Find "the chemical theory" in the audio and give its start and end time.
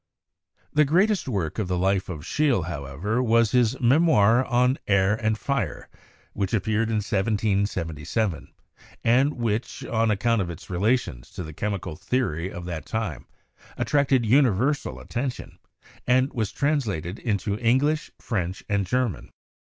11.43-12.51